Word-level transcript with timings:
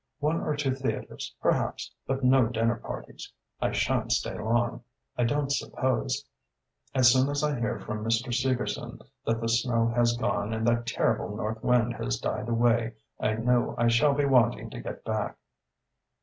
One 0.17 0.41
or 0.41 0.55
two 0.55 0.73
theatres, 0.73 1.31
perhaps, 1.43 1.91
but 2.07 2.23
no 2.23 2.47
dinner 2.47 2.77
parties. 2.77 3.31
I 3.61 3.71
shan't 3.71 4.11
stay 4.11 4.35
long, 4.35 4.83
I 5.15 5.25
don't 5.25 5.51
suppose. 5.51 6.25
As 6.95 7.11
soon 7.11 7.29
as 7.29 7.43
I 7.43 7.59
hear 7.59 7.77
from 7.79 8.03
Mr. 8.03 8.33
Segerson 8.33 8.99
that 9.27 9.39
the 9.39 9.47
snow 9.47 9.89
has 9.89 10.17
gone 10.17 10.53
and 10.53 10.65
that 10.67 10.87
terrible 10.87 11.35
north 11.37 11.63
wind 11.63 11.93
has 11.97 12.17
died 12.17 12.49
away, 12.49 12.95
I 13.19 13.33
know 13.35 13.75
I 13.77 13.89
shall 13.89 14.15
be 14.15 14.25
wanting 14.25 14.71
to 14.71 14.81
get 14.81 15.03
back." 15.05 15.37